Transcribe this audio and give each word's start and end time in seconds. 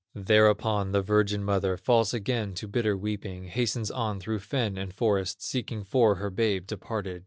Thereupon 0.15 0.93
the 0.93 1.03
virgin 1.03 1.43
mother 1.43 1.77
Falls 1.77 2.11
again 2.11 2.55
to 2.55 2.67
bitter 2.67 2.97
weeping, 2.97 3.43
Hastens 3.43 3.91
on 3.91 4.19
through 4.19 4.39
fen 4.39 4.75
and 4.75 4.91
forest, 4.91 5.43
Seeking 5.43 5.83
for 5.83 6.15
her 6.15 6.31
babe 6.31 6.65
departed. 6.65 7.19